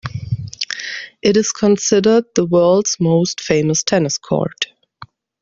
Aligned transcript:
It 1.21 1.37
is 1.37 1.51
considered 1.51 2.25
the 2.33 2.45
world's 2.47 2.99
most 2.99 3.39
famous 3.39 3.83
tennis 3.83 4.17
court. 4.17 4.65